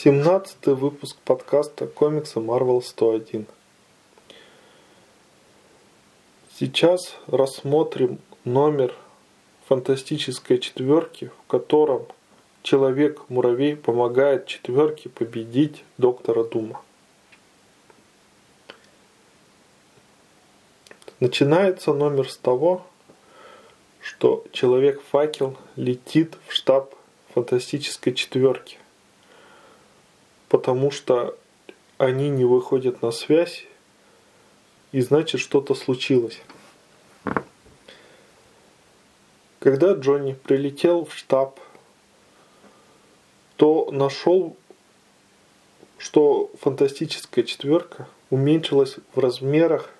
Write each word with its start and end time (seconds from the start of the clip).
17 0.00 0.66
выпуск 0.66 1.16
подкаста 1.24 1.88
комикса 1.88 2.38
Marvel 2.38 2.80
101. 2.80 3.48
Сейчас 6.54 7.16
рассмотрим 7.26 8.20
номер 8.44 8.94
фантастической 9.66 10.58
четверки, 10.58 11.32
в 11.42 11.46
котором 11.48 12.06
Человек-муравей 12.62 13.74
помогает 13.74 14.46
четверке 14.46 15.08
победить 15.08 15.82
доктора 15.96 16.44
Дума. 16.44 16.80
Начинается 21.18 21.92
номер 21.92 22.30
с 22.30 22.36
того, 22.36 22.86
что 24.00 24.44
Человек-факел 24.52 25.56
летит 25.74 26.36
в 26.46 26.52
штаб 26.52 26.94
фантастической 27.34 28.14
четверки– 28.14 28.78
потому 30.48 30.90
что 30.90 31.36
они 31.98 32.28
не 32.30 32.44
выходят 32.44 33.02
на 33.02 33.10
связь, 33.10 33.66
и 34.92 35.00
значит 35.00 35.40
что-то 35.40 35.74
случилось. 35.74 36.40
Когда 39.58 39.92
Джонни 39.92 40.32
прилетел 40.32 41.04
в 41.04 41.14
штаб, 41.14 41.60
то 43.56 43.90
нашел, 43.90 44.56
что 45.98 46.50
фантастическая 46.60 47.44
четверка 47.44 48.08
уменьшилась 48.30 48.96
в 49.14 49.18
размерах, 49.18 49.90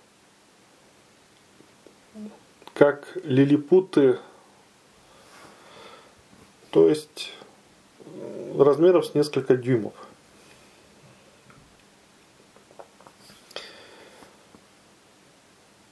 как 2.73 3.19
лилипуты, 3.25 4.21
то 6.71 6.89
есть 6.89 7.33
размеров 8.57 9.07
с 9.07 9.15
несколько 9.15 9.57
дюймов. 9.57 9.95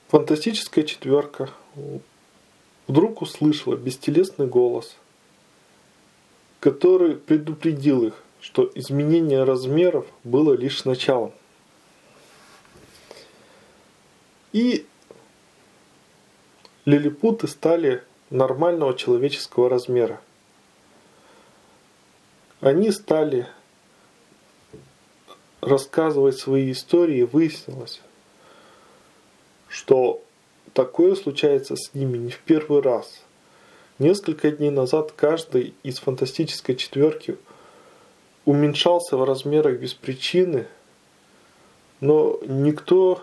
Фантастическая 0.09 0.85
четверка 0.85 1.51
вдруг 2.87 3.23
услышала 3.23 3.77
бестелесный 3.77 4.47
голос, 4.47 4.97
который 6.61 7.17
предупредил 7.17 8.07
их, 8.07 8.23
что 8.41 8.71
изменение 8.75 9.43
размеров 9.43 10.07
было 10.23 10.53
лишь 10.53 10.85
началом. 10.85 11.33
И 14.53 14.87
лилипуты 16.85 17.49
стали 17.49 18.05
нормального 18.31 18.97
человеческого 18.97 19.69
размера. 19.69 20.21
Они 22.61 22.91
стали 22.91 23.49
рассказывать 25.61 26.39
свои 26.39 26.71
истории, 26.71 27.19
и 27.19 27.25
выяснилось, 27.25 28.01
что 29.77 30.23
такое 30.73 31.15
случается 31.17 31.77
с 31.77 31.93
ними 31.93 32.17
не 32.17 32.31
в 32.31 32.39
первый 32.39 32.81
раз. 32.81 33.23
Несколько 33.99 34.51
дней 34.51 34.71
назад 34.71 35.13
каждый 35.15 35.75
из 35.83 35.99
фантастической 35.99 36.77
четверки 36.77 37.37
уменьшался 38.47 39.19
в 39.19 39.25
размерах 39.25 39.79
без 39.79 39.93
причины, 39.93 40.67
но 42.01 42.41
никто 42.47 43.23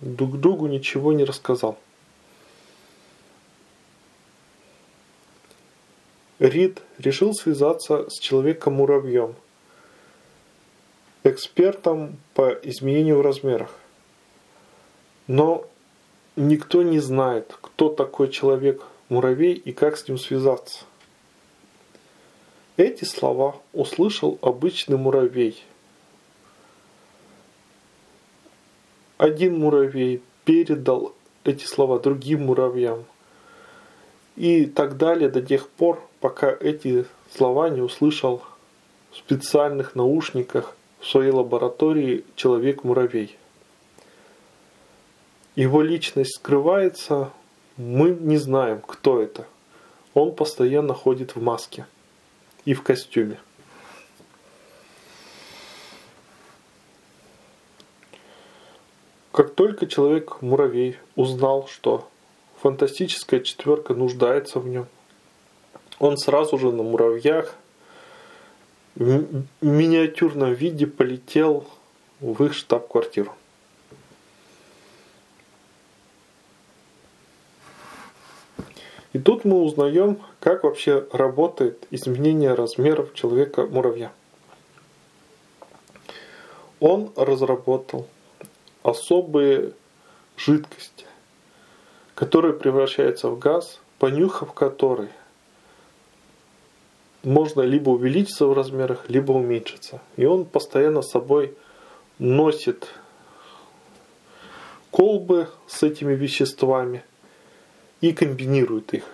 друг 0.00 0.38
другу 0.38 0.68
ничего 0.68 1.12
не 1.12 1.24
рассказал. 1.24 1.78
Рид 6.38 6.80
решил 6.98 7.34
связаться 7.34 8.08
с 8.08 8.20
человеком-муравьем, 8.20 9.34
экспертом 11.24 12.18
по 12.34 12.50
изменению 12.62 13.18
в 13.18 13.22
размерах. 13.22 13.80
Но 15.26 15.66
никто 16.36 16.82
не 16.82 16.98
знает, 16.98 17.56
кто 17.60 17.88
такой 17.88 18.30
человек-муравей 18.30 19.54
и 19.54 19.72
как 19.72 19.96
с 19.96 20.06
ним 20.06 20.18
связаться. 20.18 20.84
Эти 22.76 23.04
слова 23.04 23.56
услышал 23.72 24.38
обычный 24.42 24.98
муравей. 24.98 25.64
Один 29.16 29.58
муравей 29.58 30.22
передал 30.44 31.14
эти 31.44 31.64
слова 31.64 32.00
другим 32.00 32.46
муравьям. 32.46 33.04
И 34.36 34.66
так 34.66 34.96
далее 34.96 35.28
до 35.28 35.40
тех 35.40 35.68
пор, 35.68 36.02
пока 36.20 36.50
эти 36.50 37.06
слова 37.32 37.70
не 37.70 37.80
услышал 37.80 38.42
в 39.12 39.18
специальных 39.18 39.94
наушниках 39.94 40.76
в 40.98 41.06
своей 41.06 41.30
лаборатории 41.30 42.24
человек-муравей 42.34 43.38
его 45.56 45.82
личность 45.82 46.36
скрывается, 46.36 47.30
мы 47.76 48.10
не 48.10 48.36
знаем, 48.36 48.80
кто 48.80 49.20
это. 49.20 49.46
Он 50.12 50.34
постоянно 50.34 50.94
ходит 50.94 51.36
в 51.36 51.42
маске 51.42 51.86
и 52.64 52.74
в 52.74 52.82
костюме. 52.82 53.38
Как 59.32 59.54
только 59.54 59.86
человек-муравей 59.86 60.96
узнал, 61.16 61.66
что 61.66 62.08
фантастическая 62.62 63.40
четверка 63.40 63.92
нуждается 63.92 64.60
в 64.60 64.68
нем, 64.68 64.86
он 65.98 66.18
сразу 66.18 66.56
же 66.58 66.70
на 66.70 66.84
муравьях 66.84 67.56
в 68.94 69.44
миниатюрном 69.60 70.52
виде 70.52 70.86
полетел 70.86 71.66
в 72.20 72.44
их 72.44 72.54
штаб-квартиру. 72.54 73.34
И 79.14 79.18
тут 79.20 79.44
мы 79.44 79.62
узнаем, 79.62 80.18
как 80.40 80.64
вообще 80.64 81.06
работает 81.12 81.86
изменение 81.92 82.52
размеров 82.52 83.14
человека-муравья. 83.14 84.12
Он 86.80 87.12
разработал 87.14 88.08
особые 88.82 89.72
жидкости, 90.36 91.06
которые 92.16 92.54
превращаются 92.54 93.28
в 93.28 93.38
газ, 93.38 93.78
понюхав 94.00 94.52
который 94.52 95.10
можно 97.22 97.60
либо 97.60 97.90
увеличиться 97.90 98.46
в 98.46 98.52
размерах, 98.52 99.08
либо 99.08 99.30
уменьшиться. 99.30 100.02
И 100.16 100.24
он 100.24 100.44
постоянно 100.44 101.02
с 101.02 101.10
собой 101.12 101.56
носит 102.18 102.88
колбы 104.90 105.48
с 105.68 105.84
этими 105.84 106.14
веществами– 106.14 107.04
и 108.04 108.12
комбинирует 108.12 108.92
их. 108.92 109.04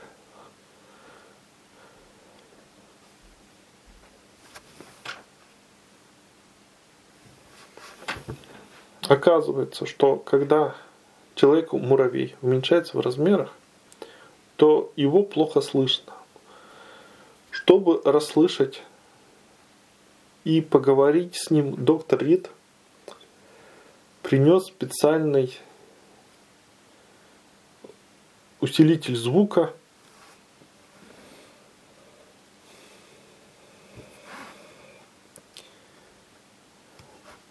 Оказывается, 9.07 9.87
что 9.87 10.17
когда 10.17 10.75
человек 11.37 11.73
муравей 11.73 12.35
уменьшается 12.43 12.97
в 12.97 13.01
размерах, 13.01 13.53
то 14.57 14.93
его 14.97 15.23
плохо 15.23 15.61
слышно. 15.61 16.13
Чтобы 17.53 18.03
расслышать 18.05 18.83
и 20.43 20.61
поговорить 20.61 21.37
с 21.37 21.51
ним, 21.51 21.77
доктор 21.77 22.25
Рид 22.25 22.51
принес 24.23 24.65
специальный 24.65 25.57
усилитель 28.61 29.17
звука. 29.17 29.73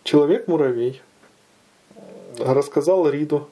Человек-муравей 0.03 1.01
рассказал 2.39 3.07
Риду 3.07 3.47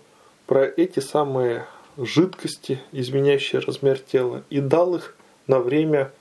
про 0.48 0.66
эти 0.66 1.00
самые 1.00 1.68
жидкости, 1.98 2.82
изменяющие 2.92 3.60
размер 3.62 4.00
тела, 4.00 4.44
и 4.50 4.60
дал 4.60 4.96
их 4.96 5.16
на 5.46 5.60
время 5.60 6.12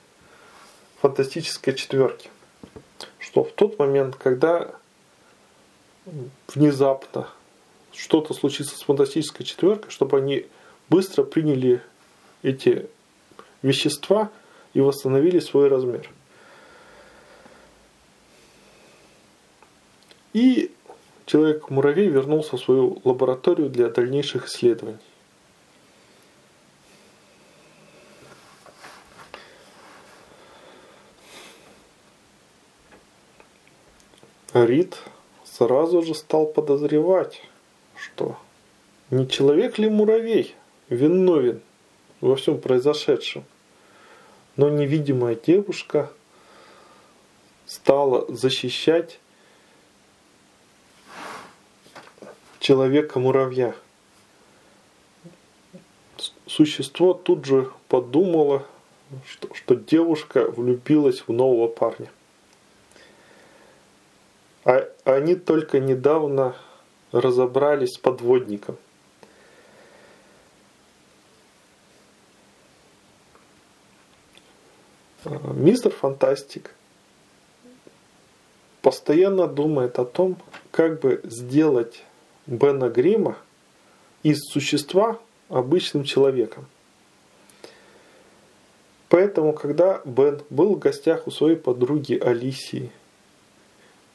фантастической 1.01 1.73
четверки. 1.73 2.29
Что 3.19 3.43
в 3.43 3.51
тот 3.51 3.79
момент, 3.79 4.15
когда 4.15 4.75
внезапно 6.53 7.27
что-то 7.93 8.33
случится 8.33 8.77
с 8.77 8.81
фантастической 8.83 9.45
четверкой, 9.45 9.89
чтобы 9.91 10.17
они 10.17 10.45
быстро 10.89 11.23
приняли 11.23 11.81
эти 12.43 12.87
вещества 13.61 14.31
и 14.73 14.81
восстановили 14.81 15.39
свой 15.39 15.67
размер. 15.67 16.09
И 20.33 20.71
человек-муравей 21.25 22.07
вернулся 22.07 22.57
в 22.57 22.59
свою 22.59 23.01
лабораторию 23.03 23.69
для 23.69 23.89
дальнейших 23.89 24.47
исследований. 24.47 24.99
Рид 34.53 34.97
сразу 35.43 36.01
же 36.01 36.15
стал 36.15 36.45
подозревать, 36.47 37.41
что 37.95 38.37
не 39.09 39.27
человек 39.27 39.77
ли 39.77 39.89
муравей 39.89 40.55
виновен 40.89 41.61
во 42.21 42.35
всем 42.35 42.59
произошедшем, 42.59 43.43
но 44.55 44.69
невидимая 44.69 45.35
девушка 45.35 46.11
стала 47.65 48.25
защищать 48.33 49.19
человека-муравья. 52.59 53.75
Существо 56.45 57.13
тут 57.13 57.45
же 57.45 57.71
подумало, 57.87 58.65
что, 59.25 59.53
что 59.53 59.75
девушка 59.75 60.49
влюбилась 60.49 61.23
в 61.27 61.31
нового 61.31 61.67
парня. 61.67 62.09
А 64.65 64.89
они 65.05 65.35
только 65.35 65.79
недавно 65.79 66.55
разобрались 67.11 67.93
с 67.93 67.97
подводником. 67.97 68.77
Мистер 75.25 75.91
Фантастик 75.91 76.73
постоянно 78.81 79.47
думает 79.47 79.99
о 79.99 80.05
том, 80.05 80.37
как 80.71 81.01
бы 81.01 81.21
сделать 81.23 82.03
Бена 82.45 82.89
Грима 82.89 83.37
из 84.23 84.39
существа 84.51 85.19
обычным 85.49 86.03
человеком. 86.03 86.65
Поэтому, 89.09 89.53
когда 89.53 90.01
Бен 90.05 90.41
был 90.49 90.75
в 90.75 90.79
гостях 90.79 91.27
у 91.27 91.31
своей 91.31 91.55
подруги 91.55 92.13
Алисии– 92.13 92.91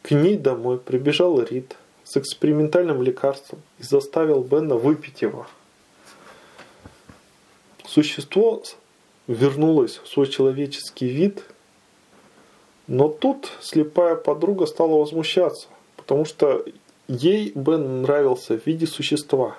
к 0.03 0.11
ней 0.11 0.37
домой 0.37 0.79
прибежал 0.79 1.41
Рид 1.41 1.77
с 2.03 2.17
экспериментальным 2.17 3.03
лекарством 3.03 3.63
и 3.79 3.85
заставил 3.85 4.43
Бена 4.43 4.75
выпить 4.75 5.23
его. 5.23 5.47
Существо 7.87 8.65
вернулось 9.27 9.99
в 9.99 10.09
свой 10.09 10.27
человеческий 10.27 11.07
вид, 11.07 11.45
но 12.87 13.09
тут 13.09 13.51
слепая 13.61 14.17
подруга 14.17 14.67
стала 14.67 14.99
возмущаться, 14.99 15.69
потому 15.97 16.25
что 16.25 16.65
ей 17.09 17.53
Бен 17.55 18.03
нравился 18.03 18.59
в 18.59 18.67
виде 18.67 18.87
существа. 18.87 19.57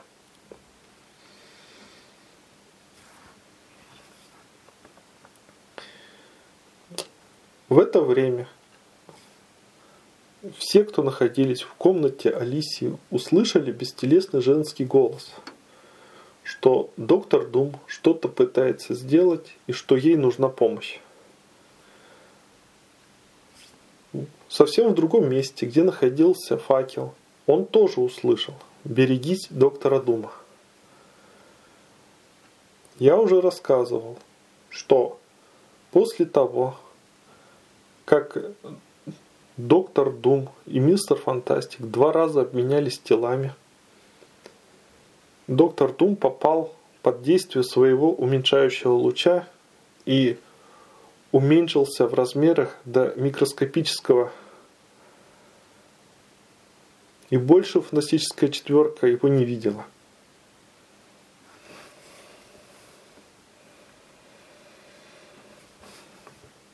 В 7.69 7.79
это 7.79 8.01
время 8.01 8.47
все, 10.57 10.83
кто 10.83 11.01
находились 11.01 11.61
в 11.61 11.73
комнате 11.75 12.29
Алисии, 12.29 12.97
услышали 13.09 13.71
бестелесный 13.71 14.41
женский 14.41 14.85
голос, 14.85 15.31
что 16.43 16.89
доктор 16.97 17.47
Дум 17.47 17.73
что-то 17.87 18.27
пытается 18.27 18.93
сделать 18.93 19.55
и 19.67 19.71
что 19.71 19.95
ей 19.95 20.15
нужна 20.15 20.49
помощь. 20.49 20.99
Совсем 24.49 24.91
в 24.91 24.95
другом 24.95 25.29
месте, 25.29 25.65
где 25.65 25.83
находился 25.83 26.57
факел, 26.57 27.13
он 27.47 27.65
тоже 27.65 28.01
услышал 28.01 28.53
«Берегись 28.83 29.47
доктора 29.49 29.99
Дума». 29.99 30.31
Я 32.99 33.17
уже 33.17 33.41
рассказывал, 33.41 34.17
что 34.69 35.19
после 35.91 36.25
того, 36.25 36.77
как 38.05 38.37
Доктор 39.57 40.11
Дум 40.11 40.49
и 40.65 40.79
Мистер 40.79 41.15
Фантастик 41.15 41.81
два 41.81 42.11
раза 42.11 42.41
обменялись 42.41 42.97
телами. 42.97 43.53
Доктор 45.47 45.91
Дум 45.93 46.15
попал 46.15 46.73
под 47.01 47.21
действие 47.21 47.63
своего 47.63 48.13
уменьшающего 48.13 48.93
луча 48.93 49.47
и 50.05 50.39
уменьшился 51.31 52.07
в 52.07 52.13
размерах 52.13 52.77
до 52.85 53.13
микроскопического. 53.15 54.31
И 57.29 57.37
больше 57.37 57.81
фантастическая 57.81 58.49
четверка 58.49 59.07
его 59.07 59.27
не 59.27 59.43
видела. 59.43 59.85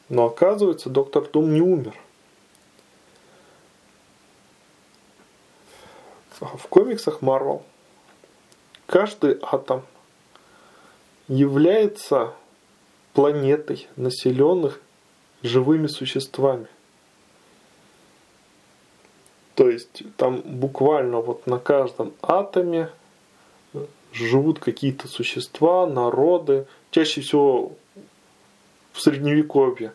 Но 0.10 0.26
оказывается, 0.26 0.90
доктор 0.90 1.28
Дум 1.28 1.54
не 1.54 1.62
умер– 1.62 1.94
в 6.40 6.68
комиксах 6.68 7.22
Marvel 7.22 7.64
каждый 9.00 9.38
атом 9.42 9.84
является 11.30 12.34
планетой, 13.14 13.88
населенных 13.96 14.82
живыми 15.42 15.88
существами. 15.88 16.68
То 19.56 19.70
есть 19.70 20.04
там 20.18 20.42
буквально 20.42 21.22
вот 21.22 21.48
на 21.48 21.60
каждом 21.60 22.12
атоме 22.22 22.90
живут 24.12 24.60
какие-то 24.60 25.08
существа, 25.08 25.88
народы, 25.88 26.68
чаще 26.92 27.22
всего 27.22 27.72
в 28.92 29.00
средневековье. 29.00 29.94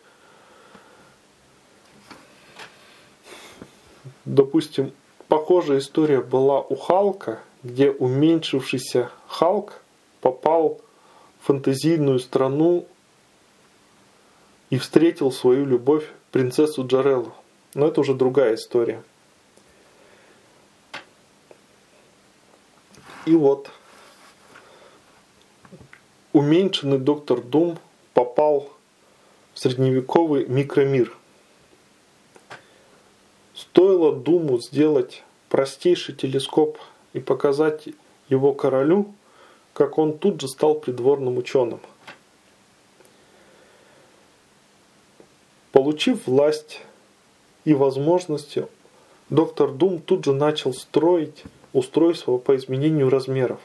Допустим, 4.25 4.95
Похожая 5.29 5.79
история 5.79 6.21
была 6.21 6.61
у 6.61 6.77
Халка, 6.77 7.41
где 7.65 7.91
уменьшившийся 7.91 9.11
Халк 9.27 9.83
попал 10.21 10.81
в 11.41 11.47
фантазийную 11.47 12.21
страну 12.21 12.87
и 14.71 14.79
встретил 14.79 15.33
свою 15.33 15.67
любовь 15.67 16.09
принцессу 16.31 16.87
Джареллу. 16.87 17.35
Но 17.75 17.89
это 17.89 18.01
уже 18.01 18.15
другая 18.15 18.55
история. 18.55 19.03
И 23.27 23.35
вот 23.35 23.71
уменьшенный 26.33 26.99
доктор 26.99 27.41
Дум 27.41 27.79
попал 28.13 28.71
в 29.55 29.59
средневековый 29.59 30.47
микромир– 30.47 31.17
Стоило 33.55 34.13
Думу 34.15 34.61
сделать 34.61 35.23
простейший 35.49 36.15
телескоп 36.15 36.79
и 37.15 37.21
показать 37.21 37.89
его 38.29 38.53
королю, 38.53 39.15
как 39.73 39.97
он 39.97 40.19
тут 40.19 40.41
же 40.41 40.49
стал 40.49 40.75
придворным 40.75 41.39
ученым. 41.39 41.81
Получив 45.73 46.27
власть 46.27 46.83
и 47.65 47.73
возможности, 47.75 48.67
доктор 49.31 49.73
Дум 49.73 50.01
тут 50.01 50.25
же 50.25 50.33
начал 50.33 50.73
строить 50.73 51.43
устройство 51.73 52.39
по 52.39 52.55
изменению 52.57 53.11
размеров. 53.11 53.61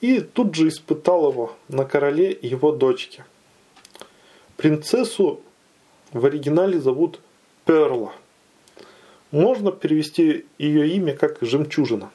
И 0.00 0.20
тут 0.20 0.54
же 0.54 0.68
испытал 0.68 1.30
его 1.30 1.52
на 1.68 1.84
короле 1.84 2.32
и 2.32 2.46
его 2.46 2.72
дочке. 2.72 3.24
Принцессу 4.56 5.40
в 6.12 6.24
оригинале 6.24 6.78
зовут 6.78 7.20
Перла. 7.64 8.12
Можно 9.30 9.70
перевести 9.70 10.46
ее 10.58 10.88
имя 10.88 11.16
как 11.16 11.38
«жемчужина». 11.40 12.10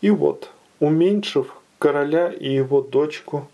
И 0.00 0.10
вот, 0.10 0.50
уменьшив 0.80 1.54
короля 1.78 2.32
и 2.32 2.52
его 2.52 2.82
дочку 2.82 3.48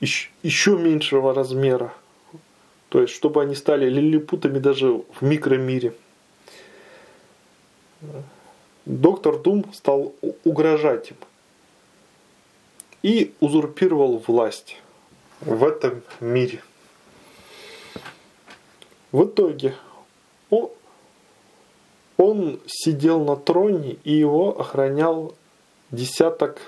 еще 0.00 0.78
меньшего 0.78 1.34
размера, 1.34 1.92
то 2.88 3.02
есть 3.02 3.14
чтобы 3.14 3.42
они 3.42 3.54
стали 3.54 3.88
лилипутами 3.88 4.58
даже 4.58 4.92
в 4.92 5.22
микромире, 5.22 5.94
доктор 8.86 9.38
Дум 9.38 9.72
стал 9.74 10.14
угрожать 10.44 11.10
им– 11.10 11.16
и 13.02 13.34
узурпировал 13.40 14.18
власть 14.26 14.76
в 15.40 15.64
этом 15.64 16.02
мире. 16.20 16.62
В 19.12 19.24
итоге 19.24 19.74
он, 20.50 20.70
он 22.16 22.60
сидел 22.66 23.24
на 23.24 23.36
троне 23.36 23.96
и 24.04 24.12
его 24.12 24.58
охранял 24.58 25.34
десяток 25.90 26.60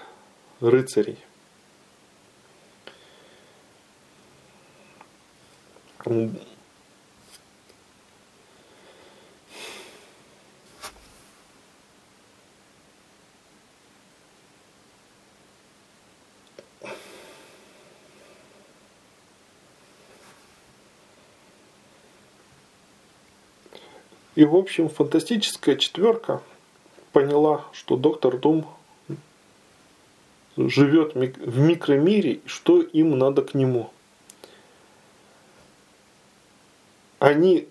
рыцарей. 0.60 1.18
И, 24.38 24.44
в 24.44 24.54
общем, 24.54 24.88
фантастическая 24.88 25.74
четверка 25.74 26.40
поняла, 27.10 27.64
что 27.72 27.96
доктор 27.96 28.38
Дум 28.38 28.68
живет 30.56 31.16
в 31.16 31.58
микромире, 31.58 32.38
что 32.46 32.80
им 32.80 33.18
надо 33.18 33.42
к 33.42 33.54
нему. 33.54 33.90
Они 37.18 37.66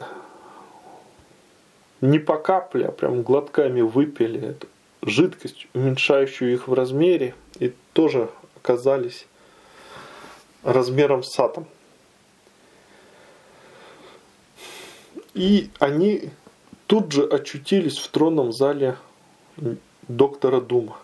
не 2.02 2.20
по 2.20 2.38
капле, 2.38 2.88
а 2.88 2.92
прям 2.92 3.24
глотками 3.24 3.80
выпили 3.80 4.50
эту 4.50 4.68
жидкость, 5.04 5.68
уменьшающую 5.74 6.52
их 6.52 6.68
в 6.68 6.74
размере, 6.74 7.34
и 7.60 7.74
тоже 7.94 8.30
оказались 8.58 9.26
размером 10.64 11.24
с 11.24 11.40
атом. 11.40 11.66
И 15.34 15.70
они 15.80 16.32
тут 16.88 17.12
же 17.12 17.26
очутились 17.26 17.98
в 17.98 18.08
тронном 18.08 18.52
зале 18.54 18.98
доктора 20.08 20.62
Дума. 20.62 20.98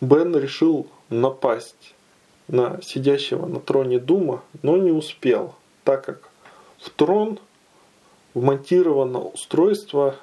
Бен 0.00 0.34
решил 0.34 0.88
напасть 1.10 1.94
на 2.48 2.80
сидящего 2.82 3.46
на 3.46 3.60
троне 3.60 3.98
Дума, 3.98 4.42
но 4.62 4.78
не 4.78 4.90
успел, 4.90 5.54
так 5.84 6.06
как 6.06 6.30
в 6.78 6.88
трон 6.88 7.38
вмонтировано 8.32 9.20
устройство, 9.20 10.16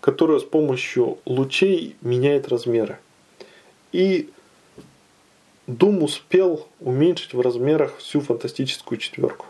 которое 0.00 0.40
с 0.40 0.44
помощью 0.44 1.18
лучей 1.24 1.96
меняет 2.00 2.48
размеры. 2.48 2.98
И 3.92 4.30
Дум 5.66 6.02
успел 6.02 6.66
уменьшить 6.80 7.34
в 7.34 7.40
размерах 7.40 7.98
всю 7.98 8.20
фантастическую 8.20 8.98
четверку. 8.98 9.46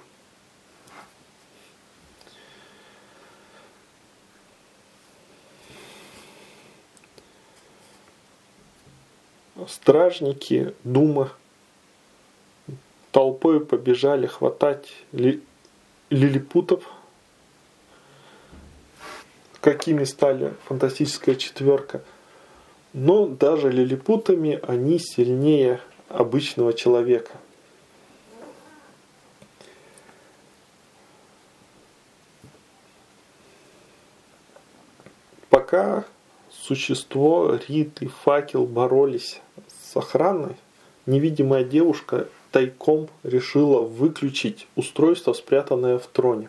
Стражники 9.68 10.74
Дума 10.84 11.32
толпой 13.12 13.64
побежали 13.64 14.26
хватать 14.26 14.92
ли, 15.12 15.40
лилипутов, 16.10 16.84
какими 19.60 20.04
стали 20.04 20.54
фантастическая 20.64 21.36
четверка. 21.36 22.02
Но 22.92 23.26
даже 23.26 23.70
лилипутами 23.70 24.60
они 24.66 24.98
сильнее 24.98 25.80
обычного 26.08 26.74
человека. 26.74 27.32
Пока 35.48 36.04
существо, 36.50 37.58
Рит 37.68 38.02
и 38.02 38.06
Факел 38.06 38.66
боролись 38.66 39.40
с 39.68 39.96
охраной, 39.96 40.56
невидимая 41.06 41.64
девушка 41.64 42.28
тайком 42.50 43.08
решила 43.22 43.80
выключить 43.80 44.66
устройство, 44.76 45.32
спрятанное 45.32 45.98
в 45.98 46.06
троне. 46.06 46.48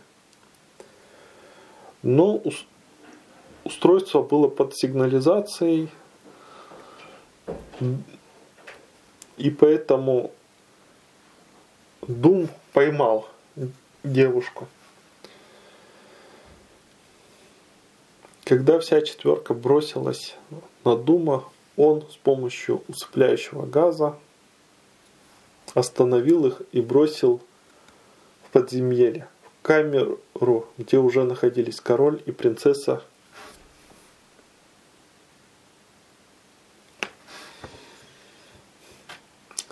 Но 2.02 2.42
устройство 3.64 4.22
было 4.22 4.50
под 4.50 4.76
сигнализацией, 4.76 5.90
и 9.38 9.50
поэтому 9.50 10.32
Дум 12.02 12.50
поймал 12.74 13.30
девушку. 14.04 14.68
Когда 18.44 18.80
вся 18.80 19.02
четверка 19.02 19.54
бросилась 19.54 20.36
на 20.84 20.98
Дума, 20.98 21.46
он 21.78 22.04
с 22.12 22.18
помощью 22.18 22.84
усыпляющего 22.88 23.66
газа 23.66 24.18
остановил 25.74 26.46
их 26.46 26.62
и 26.72 26.82
бросил 26.82 27.42
в 28.46 28.52
подземелье, 28.52 29.28
в 29.44 29.66
камеру, 29.66 30.20
где 30.78 30.98
уже 30.98 31.24
находились 31.24 31.80
король 31.80 32.22
и 32.26 32.32
принцесса. 32.32 33.02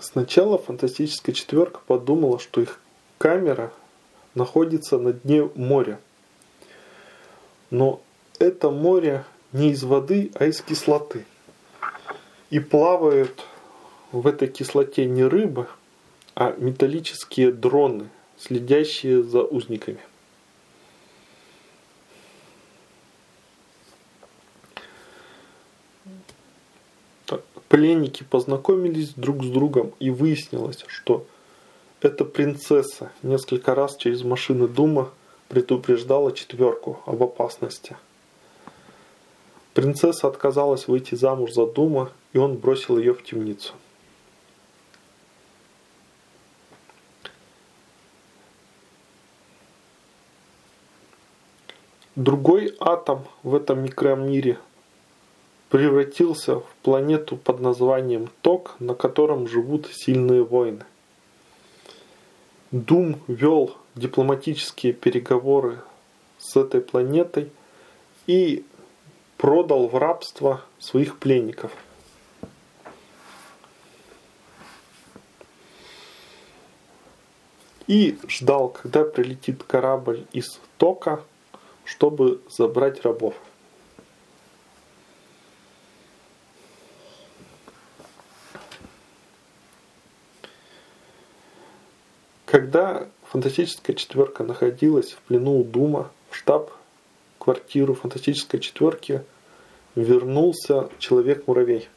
Сначала 0.02 0.58
фантастическая 0.58 1.32
четверка 1.32 1.78
подумала, 1.86 2.40
что 2.40 2.60
их 2.60 2.80
камера 3.18 3.72
находится 4.34 4.98
на 4.98 5.12
дне 5.12 5.48
моря. 5.54 6.00
Но 7.70 8.02
это 8.40 8.70
море 8.70 9.24
не 9.52 9.70
из 9.70 9.84
воды, 9.84 10.32
а 10.34 10.46
из 10.46 10.60
кислоты. 10.60 11.24
И 12.50 12.58
плавают 12.58 13.44
в 14.10 14.26
этой 14.26 14.48
кислоте 14.48 15.06
не 15.06 15.22
рыбы, 15.22 15.68
а 16.34 16.52
металлические 16.58 17.52
дроны, 17.52 18.08
следящие 18.38 19.22
за 19.22 19.42
узниками. 19.42 20.00
Пленники 27.72 28.22
познакомились 28.22 29.14
друг 29.14 29.42
с 29.42 29.48
другом 29.48 29.94
и 29.98 30.10
выяснилось, 30.10 30.84
что 30.88 31.24
эта 32.02 32.26
принцесса 32.26 33.10
несколько 33.22 33.74
раз 33.74 33.96
через 33.96 34.24
машины 34.24 34.68
Дума 34.68 35.08
предупреждала 35.48 36.32
четверку 36.32 37.00
об 37.06 37.22
опасности. 37.22 37.96
Принцесса 39.72 40.28
отказалась 40.28 40.86
выйти 40.86 41.14
замуж 41.14 41.52
за 41.52 41.64
Дума, 41.64 42.12
и 42.34 42.38
он 42.38 42.58
бросил 42.58 42.98
ее 42.98 43.14
в 43.14 43.24
темницу. 43.24 43.72
Другой 52.16 52.76
атом 52.80 53.24
в 53.42 53.54
этом 53.54 53.82
микромире 53.82 54.58
превратился 55.72 56.56
в 56.60 56.66
планету 56.82 57.38
под 57.38 57.60
названием 57.60 58.28
Ток, 58.42 58.76
на 58.78 58.94
котором 58.94 59.48
живут 59.48 59.88
сильные 59.90 60.44
воины. 60.44 60.84
Дум 62.70 63.18
вел 63.26 63.74
дипломатические 63.94 64.92
переговоры 64.92 65.78
с 66.36 66.56
этой 66.56 66.82
планетой 66.82 67.50
и 68.26 68.66
продал 69.38 69.88
в 69.88 69.96
рабство 69.96 70.60
своих 70.78 71.18
пленников. 71.18 71.72
И 77.86 78.18
ждал, 78.28 78.68
когда 78.68 79.04
прилетит 79.04 79.62
корабль 79.62 80.26
из 80.34 80.60
Тока 80.76 81.22
чтобы 81.84 82.40
забрать 82.48 83.02
рабов. 83.02 83.34
Когда 92.52 93.08
фантастическая 93.30 93.96
четверка 93.96 94.44
находилась 94.44 95.12
в 95.12 95.20
плену 95.20 95.60
у 95.60 95.64
Дума, 95.64 96.10
в 96.28 96.36
штаб-квартиру 96.36 97.94
фантастической 97.94 98.60
четверки 98.60 99.22
вернулся 99.94 100.90
человек-муравей. 100.98 101.88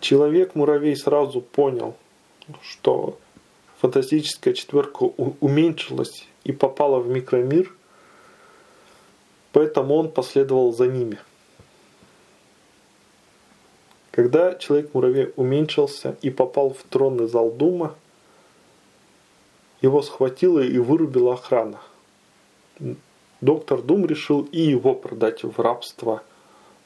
Человек-муравей 0.00 0.96
сразу 0.96 1.42
понял, 1.42 1.94
что 2.62 3.18
фантастическая 3.82 4.54
четверка 4.54 5.02
уменьшилась 5.02 6.26
и 6.44 6.52
попала 6.52 7.00
в 7.00 7.08
микромир, 7.08 7.70
поэтому 9.52 9.94
он 9.94 10.10
последовал 10.10 10.72
за 10.72 10.86
ними. 10.86 11.18
Когда 14.16 14.54
Человек-муравей 14.54 15.34
уменьшился 15.36 16.16
и 16.22 16.30
попал 16.30 16.70
в 16.70 16.82
тронный 16.84 17.28
зал 17.28 17.50
Дума, 17.50 17.94
его 19.82 20.00
схватила 20.00 20.60
и 20.60 20.78
вырубила 20.78 21.34
охрана. 21.34 21.78
Доктор 23.42 23.82
Дум 23.82 24.06
решил 24.06 24.48
и 24.50 24.62
его 24.62 24.94
продать 24.94 25.44
в 25.44 25.60
рабство 25.60 26.22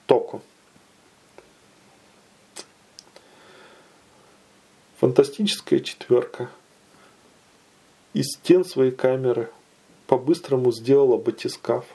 Току. 0.07 0.43
Фантастическая 4.99 5.79
четверка– 5.79 6.51
из 8.13 8.27
стен 8.33 8.65
своей 8.65 8.91
камеры 8.91 9.51
по-быстрому 10.09 10.73
сделала 10.73 11.17
батискаф. 11.17 11.87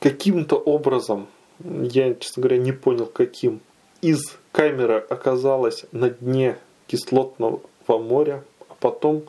каким-то 0.00 0.56
образом, 0.56 1.28
я, 1.64 2.14
честно 2.14 2.42
говоря, 2.42 2.58
не 2.58 2.72
понял 2.72 3.06
каким, 3.06 3.60
из 4.00 4.20
камеры 4.52 4.98
оказалась 4.98 5.84
на 5.92 6.10
дне 6.10 6.58
кислотного 6.86 7.60
моря, 7.88 8.44
а 8.68 8.74
потом 8.80 9.24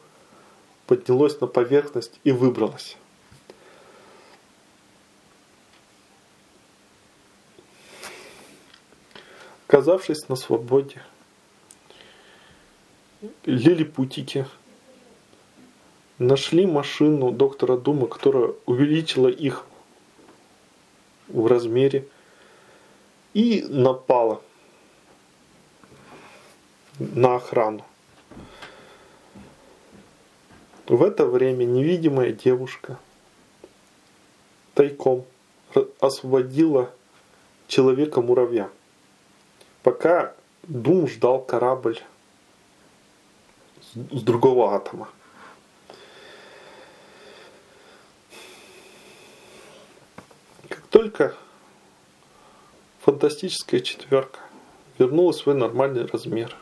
поднялось 0.85 1.39
на 1.39 1.47
поверхность 1.47 2.19
и 2.23 2.31
выбралось. 2.31 2.97
Оказавшись 9.67 10.27
на 10.29 10.35
свободе, 10.35 11.01
лилипутики 13.45 14.47
нашли 16.17 16.65
машину 16.65 17.31
доктора 17.31 17.77
Дума, 17.77 18.07
которая 18.07 18.53
увеличила 18.65 19.27
их 19.27 19.65
в 21.27 21.45
размере 21.45 22.07
и 23.33 23.63
напала 23.67 24.41
на 26.99 27.35
охрану. 27.35 27.85
В 30.87 31.03
это 31.03 31.25
время 31.25 31.65
невидимая 31.65 32.31
девушка 32.31 32.97
тайком 34.73 35.25
освободила 35.99 36.91
человека-муравья. 37.67 38.69
Пока 39.83 40.33
Дум 40.63 41.07
ждал 41.07 41.41
корабль 41.41 41.99
с 43.93 44.21
другого 44.21 44.75
атома. 44.75 45.09
Как 50.67 50.81
только 50.87 51.35
фантастическая 53.09 53.79
четверка. 53.79 54.39
Вернула 54.99 55.31
свой 55.31 55.55
нормальный 55.55 56.05
размер. 56.05 56.55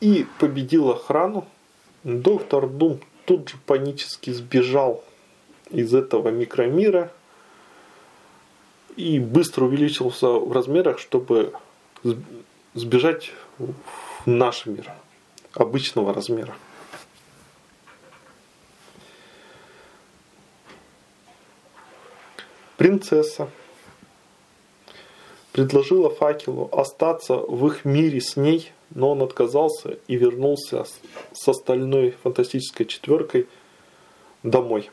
И 0.00 0.24
победил 0.38 0.90
охрану, 0.90 1.48
доктор 2.04 2.68
Дум 2.68 3.00
тут 3.24 3.48
же 3.48 3.56
панически 3.66 4.30
сбежал 4.30 5.02
из 5.70 5.94
этого 5.94 6.28
микромира 6.28 7.10
и 8.94 9.18
быстро 9.18 9.64
увеличился 9.64 10.28
в 10.28 10.52
размерах, 10.52 11.00
чтобы 11.00 11.52
сбежать 12.74 13.32
в 13.58 13.74
наш 14.26 14.66
мир 14.66 14.92
обычного 15.54 16.14
размера. 16.14 16.54
Принцесса 22.76 23.48
предложила 25.52 26.10
факелу 26.10 26.68
остаться 26.72 27.36
в 27.36 27.66
их 27.66 27.84
мире 27.84 28.20
с 28.20 28.36
ней, 28.36 28.72
но 28.90 29.10
он 29.12 29.22
отказался 29.22 29.98
и 30.08 30.16
вернулся 30.16 30.84
с 31.32 31.48
остальной 31.48 32.14
фантастической 32.22 32.86
четверкой 32.86 33.46
домой. 34.42 34.90